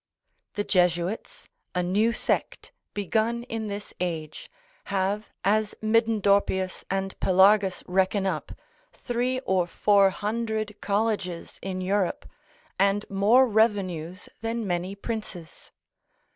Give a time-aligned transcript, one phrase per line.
[0.55, 4.49] The Jesuits, a new sect, begun in this age,
[4.85, 8.51] have, as Middendorpius and Pelargus reckon up,
[8.91, 12.25] three or four hundred colleges in Europe,
[12.79, 15.69] and more revenues than many princes.